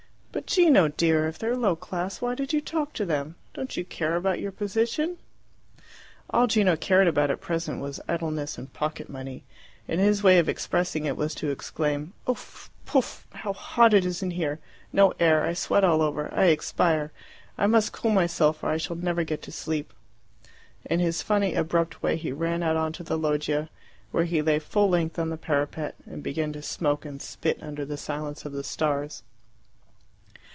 [0.33, 3.35] "But, Gino dear, if they're low class, why did you talk to them?
[3.53, 5.17] Don't you care about your position?"
[6.29, 9.43] All Gino cared about at present was idleness and pocket money,
[9.89, 13.25] and his way of expressing it was to exclaim, "Ouf pouf!
[13.33, 14.59] How hot it is in here.
[14.93, 16.33] No air; I sweat all over.
[16.33, 17.11] I expire.
[17.57, 19.91] I must cool myself, or I shall never get to sleep."
[20.85, 23.69] In his funny abrupt way he ran out on to the loggia,
[24.11, 27.83] where he lay full length on the parapet, and began to smoke and spit under
[27.85, 29.23] the silence of the stars.